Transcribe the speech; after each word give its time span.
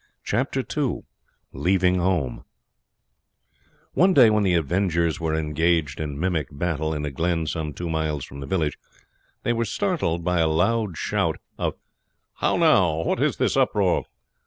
Chapter 0.23 0.63
II 0.75 1.01
Leaving 1.53 1.99
Home 1.99 2.43
One 3.93 4.15
day 4.15 4.31
when 4.31 4.41
"the 4.41 4.55
Avengers" 4.55 5.19
were 5.19 5.35
engaged 5.35 5.99
in 5.99 6.19
mimic 6.19 6.47
battle 6.51 6.91
in 6.95 7.05
a 7.05 7.11
glen 7.11 7.45
some 7.45 7.71
two 7.71 7.87
miles 7.87 8.25
from 8.25 8.39
the 8.39 8.47
village 8.47 8.79
they 9.43 9.53
were 9.53 9.63
startled 9.63 10.25
with 10.25 10.37
a 10.37 10.47
loud 10.47 10.97
shout 10.97 11.37
of 11.59 11.75
"How 12.37 12.57
now, 12.57 13.03
what 13.03 13.21
is 13.21 13.37
this 13.37 13.55
uproar?" 13.55 14.05